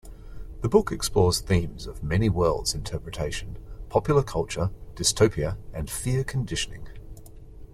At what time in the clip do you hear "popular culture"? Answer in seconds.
3.89-4.71